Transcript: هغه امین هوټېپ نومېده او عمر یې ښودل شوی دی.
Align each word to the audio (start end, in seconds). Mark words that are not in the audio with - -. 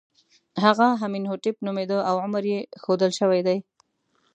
هغه 0.63 0.87
امین 1.05 1.23
هوټېپ 1.31 1.57
نومېده 1.65 1.97
او 2.09 2.15
عمر 2.25 2.43
یې 2.51 2.59
ښودل 2.83 3.11
شوی 3.19 3.41
دی. 3.47 3.57